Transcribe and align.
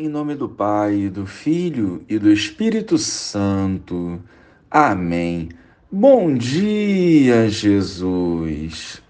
Em 0.00 0.08
nome 0.08 0.36
do 0.36 0.48
Pai, 0.48 1.08
do 1.08 1.26
Filho 1.26 2.04
e 2.08 2.20
do 2.20 2.30
Espírito 2.30 2.96
Santo. 2.96 4.20
Amém. 4.70 5.48
Bom 5.90 6.36
dia, 6.36 7.50
Jesus. 7.50 9.02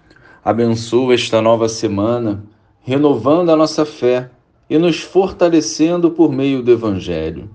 Abençoa 0.43 1.13
esta 1.13 1.43
nova 1.43 1.69
semana, 1.69 2.43
renovando 2.81 3.51
a 3.51 3.55
nossa 3.55 3.85
fé 3.85 4.31
e 4.67 4.79
nos 4.79 4.99
fortalecendo 4.99 6.09
por 6.09 6.31
meio 6.31 6.63
do 6.63 6.71
Evangelho. 6.71 7.51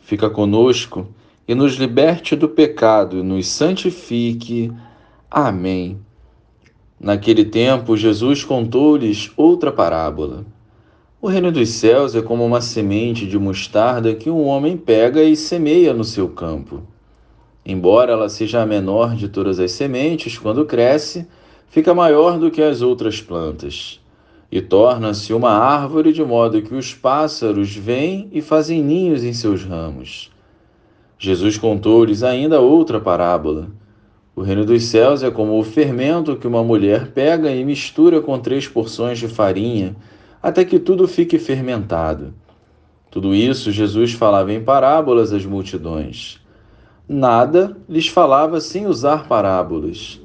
Fica 0.00 0.30
conosco 0.30 1.06
e 1.46 1.54
nos 1.54 1.74
liberte 1.74 2.34
do 2.34 2.48
pecado 2.48 3.18
e 3.18 3.22
nos 3.22 3.46
santifique. 3.46 4.72
Amém. 5.30 5.98
Naquele 6.98 7.44
tempo, 7.44 7.94
Jesus 7.94 8.42
contou-lhes 8.42 9.30
outra 9.36 9.70
parábola. 9.70 10.46
O 11.20 11.26
reino 11.26 11.50
dos 11.50 11.70
céus 11.70 12.14
é 12.14 12.22
como 12.22 12.46
uma 12.46 12.60
semente 12.60 13.26
de 13.26 13.36
mostarda 13.36 14.14
que 14.14 14.30
um 14.30 14.44
homem 14.46 14.76
pega 14.76 15.20
e 15.20 15.34
semeia 15.34 15.92
no 15.92 16.04
seu 16.04 16.28
campo. 16.28 16.80
Embora 17.66 18.12
ela 18.12 18.28
seja 18.28 18.62
a 18.62 18.66
menor 18.66 19.16
de 19.16 19.28
todas 19.28 19.58
as 19.58 19.72
sementes, 19.72 20.38
quando 20.38 20.64
cresce, 20.64 21.26
fica 21.66 21.92
maior 21.92 22.38
do 22.38 22.52
que 22.52 22.62
as 22.62 22.82
outras 22.82 23.20
plantas 23.20 24.00
e 24.50 24.60
torna-se 24.60 25.34
uma 25.34 25.50
árvore 25.50 26.12
de 26.12 26.22
modo 26.22 26.62
que 26.62 26.72
os 26.72 26.94
pássaros 26.94 27.74
vêm 27.74 28.28
e 28.30 28.40
fazem 28.40 28.80
ninhos 28.80 29.24
em 29.24 29.32
seus 29.32 29.64
ramos. 29.64 30.30
Jesus 31.18 31.58
contou-lhes 31.58 32.22
ainda 32.22 32.60
outra 32.60 33.00
parábola. 33.00 33.68
O 34.36 34.40
reino 34.40 34.64
dos 34.64 34.84
céus 34.84 35.24
é 35.24 35.32
como 35.32 35.58
o 35.58 35.64
fermento 35.64 36.36
que 36.36 36.46
uma 36.46 36.62
mulher 36.62 37.10
pega 37.10 37.50
e 37.50 37.64
mistura 37.64 38.20
com 38.20 38.38
três 38.38 38.68
porções 38.68 39.18
de 39.18 39.26
farinha 39.26 39.96
até 40.42 40.64
que 40.64 40.78
tudo 40.78 41.08
fique 41.08 41.38
fermentado. 41.38 42.32
Tudo 43.10 43.34
isso 43.34 43.72
Jesus 43.72 44.12
falava 44.12 44.52
em 44.52 44.62
parábolas 44.62 45.32
às 45.32 45.44
multidões. 45.44 46.40
Nada 47.08 47.76
lhes 47.88 48.06
falava 48.06 48.60
sem 48.60 48.86
usar 48.86 49.26
parábolas, 49.26 50.20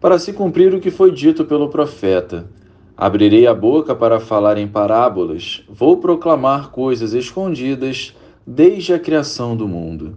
para 0.00 0.18
se 0.18 0.32
cumprir 0.32 0.74
o 0.74 0.80
que 0.80 0.90
foi 0.90 1.10
dito 1.10 1.44
pelo 1.44 1.68
profeta. 1.68 2.46
Abrirei 2.96 3.46
a 3.46 3.54
boca 3.54 3.94
para 3.94 4.18
falar 4.18 4.56
em 4.56 4.66
parábolas, 4.66 5.62
vou 5.68 5.98
proclamar 5.98 6.70
coisas 6.70 7.12
escondidas 7.12 8.14
desde 8.46 8.94
a 8.94 8.98
criação 8.98 9.56
do 9.56 9.68
mundo. 9.68 10.16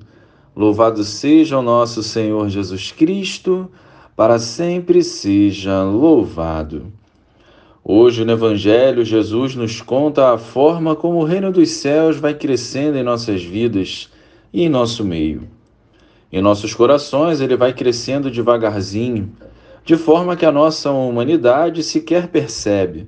Louvado 0.56 1.04
seja 1.04 1.60
o 1.60 1.62
nosso 1.62 2.02
Senhor 2.02 2.48
Jesus 2.48 2.92
Cristo, 2.92 3.70
para 4.16 4.40
sempre 4.40 5.04
seja 5.04 5.84
louvado. 5.84 6.94
Hoje 7.88 8.26
no 8.26 8.32
Evangelho, 8.32 9.06
Jesus 9.06 9.54
nos 9.54 9.80
conta 9.80 10.34
a 10.34 10.40
forma 10.40 10.96
como 10.96 11.20
o 11.20 11.24
reino 11.24 11.52
dos 11.52 11.70
céus 11.70 12.18
vai 12.18 12.34
crescendo 12.34 12.98
em 12.98 13.04
nossas 13.04 13.44
vidas 13.44 14.10
e 14.52 14.64
em 14.64 14.70
nosso 14.70 15.06
meio. 15.06 15.44
Em 16.34 16.42
nossos 16.42 16.74
corações, 16.74 17.42
ele 17.42 17.56
vai 17.56 17.74
crescendo 17.74 18.32
devagarzinho, 18.32 19.32
de 19.84 19.96
forma 19.96 20.36
que 20.36 20.48
a 20.48 20.52
nossa 20.52 20.90
humanidade 20.90 21.84
sequer 21.84 22.30
percebe. 22.30 23.08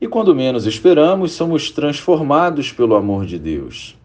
E 0.00 0.08
quando 0.08 0.34
menos 0.34 0.66
esperamos, 0.66 1.30
somos 1.30 1.70
transformados 1.70 2.72
pelo 2.72 2.96
amor 2.96 3.24
de 3.24 3.38
Deus. 3.38 3.96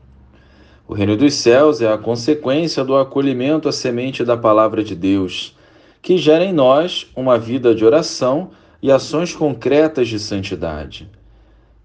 O 0.88 0.94
reino 0.94 1.18
dos 1.18 1.34
céus 1.34 1.82
é 1.82 1.92
a 1.92 1.98
consequência 1.98 2.84
do 2.84 2.96
acolhimento 2.96 3.68
à 3.68 3.72
semente 3.72 4.24
da 4.24 4.38
palavra 4.38 4.84
de 4.84 4.94
Deus, 4.94 5.58
que 6.04 6.20
gera 6.20 6.46
em 6.46 6.54
nós 6.54 7.08
uma 7.16 7.36
vida 7.36 7.74
de 7.74 7.84
oração 7.84 8.52
e 8.84 8.92
ações 8.92 9.34
concretas 9.34 10.10
de 10.10 10.20
santidade. 10.20 11.10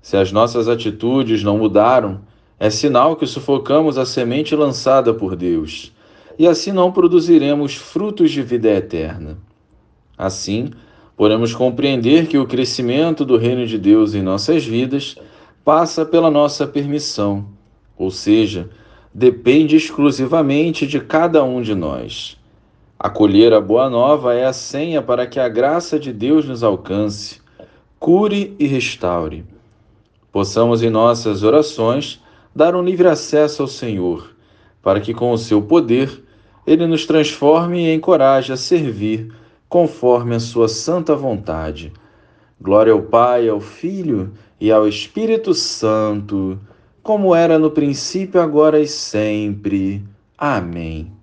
Se 0.02 0.16
as 0.16 0.32
nossas 0.32 0.66
atitudes 0.66 1.44
não 1.44 1.56
mudaram, 1.56 2.22
é 2.58 2.70
sinal 2.70 3.14
que 3.14 3.24
sufocamos 3.24 3.96
a 3.96 4.04
semente 4.04 4.56
lançada 4.56 5.14
por 5.14 5.36
Deus, 5.36 5.92
e 6.36 6.44
assim 6.44 6.72
não 6.72 6.90
produziremos 6.90 7.76
frutos 7.76 8.32
de 8.32 8.42
vida 8.42 8.68
eterna. 8.70 9.38
Assim, 10.16 10.70
podemos 11.16 11.54
compreender 11.54 12.26
que 12.26 12.36
o 12.36 12.46
crescimento 12.46 13.24
do 13.24 13.36
reino 13.36 13.64
de 13.64 13.78
Deus 13.78 14.12
em 14.12 14.22
nossas 14.22 14.64
vidas 14.66 15.14
passa 15.64 16.04
pela 16.04 16.32
nossa 16.32 16.66
permissão, 16.66 17.46
ou 17.96 18.10
seja, 18.10 18.70
depende 19.14 19.76
exclusivamente 19.76 20.84
de 20.84 20.98
cada 20.98 21.44
um 21.44 21.62
de 21.62 21.76
nós. 21.76 22.37
Acolher 23.00 23.52
a 23.52 23.60
boa 23.60 23.88
nova 23.88 24.34
é 24.34 24.44
a 24.44 24.52
senha 24.52 25.00
para 25.00 25.24
que 25.24 25.38
a 25.38 25.48
graça 25.48 26.00
de 26.00 26.12
Deus 26.12 26.44
nos 26.48 26.64
alcance, 26.64 27.40
cure 27.96 28.56
e 28.58 28.66
restaure. 28.66 29.44
Possamos 30.32 30.82
em 30.82 30.90
nossas 30.90 31.44
orações 31.44 32.20
dar 32.52 32.74
um 32.74 32.82
livre 32.82 33.06
acesso 33.06 33.62
ao 33.62 33.68
Senhor, 33.68 34.34
para 34.82 35.00
que 35.00 35.14
com 35.14 35.30
o 35.30 35.38
seu 35.38 35.62
poder 35.62 36.24
ele 36.66 36.88
nos 36.88 37.06
transforme 37.06 37.86
e 37.86 37.94
encoraje 37.94 38.52
a 38.52 38.56
servir 38.56 39.32
conforme 39.68 40.34
a 40.34 40.40
sua 40.40 40.66
santa 40.66 41.14
vontade. 41.14 41.92
Glória 42.60 42.92
ao 42.92 43.02
Pai, 43.02 43.48
ao 43.48 43.60
Filho 43.60 44.32
e 44.60 44.72
ao 44.72 44.88
Espírito 44.88 45.54
Santo, 45.54 46.58
como 47.00 47.32
era 47.32 47.60
no 47.60 47.70
princípio, 47.70 48.40
agora 48.40 48.80
e 48.80 48.88
sempre. 48.88 50.02
Amém. 50.36 51.17